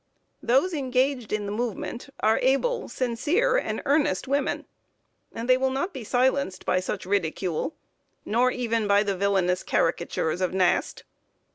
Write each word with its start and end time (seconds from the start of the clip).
Those 0.41 0.73
engaged 0.73 1.31
in 1.31 1.45
the 1.45 1.51
movement 1.51 2.09
are 2.21 2.39
able, 2.41 2.89
sincere 2.89 3.55
and 3.57 3.83
earnest 3.85 4.27
women, 4.27 4.65
and 5.31 5.47
they 5.47 5.57
will 5.57 5.69
not 5.69 5.93
be 5.93 6.03
silenced 6.03 6.65
by 6.65 6.79
such 6.79 7.05
ridicule, 7.05 7.75
nor 8.25 8.49
even 8.49 8.87
by 8.87 9.03
the 9.03 9.15
villainous 9.15 9.61
caricatures 9.61 10.41
of 10.41 10.55
Nast. 10.55 11.03